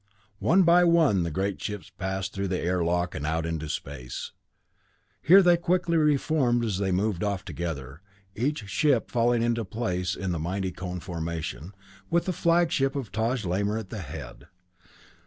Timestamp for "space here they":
3.69-5.57